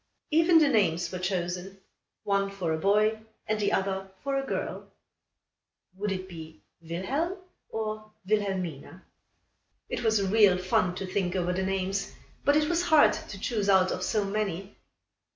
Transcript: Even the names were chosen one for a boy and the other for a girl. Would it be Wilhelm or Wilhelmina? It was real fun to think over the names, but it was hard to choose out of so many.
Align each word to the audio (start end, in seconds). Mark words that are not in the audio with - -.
Even 0.31 0.57
the 0.57 0.67
names 0.67 1.11
were 1.11 1.19
chosen 1.19 1.77
one 2.23 2.49
for 2.49 2.73
a 2.73 2.77
boy 2.79 3.19
and 3.45 3.59
the 3.59 3.71
other 3.71 4.09
for 4.23 4.35
a 4.35 4.43
girl. 4.43 4.91
Would 5.95 6.11
it 6.11 6.27
be 6.27 6.63
Wilhelm 6.81 7.37
or 7.69 8.11
Wilhelmina? 8.27 9.05
It 9.89 10.01
was 10.03 10.23
real 10.23 10.57
fun 10.57 10.95
to 10.95 11.05
think 11.05 11.35
over 11.35 11.53
the 11.53 11.61
names, 11.61 12.13
but 12.43 12.55
it 12.55 12.67
was 12.67 12.81
hard 12.81 13.13
to 13.13 13.39
choose 13.39 13.69
out 13.69 13.91
of 13.91 14.01
so 14.01 14.25
many. 14.25 14.75